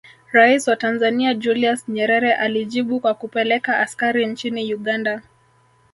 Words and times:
Rais 0.31 0.67
wa 0.67 0.75
Tanzania 0.75 1.33
Julius 1.33 1.87
Nyerere 1.89 2.33
alijibu 2.33 2.99
kwa 2.99 3.13
kupeleka 3.13 3.79
askari 3.79 4.25
nchini 4.25 4.73
Uganda 4.75 5.21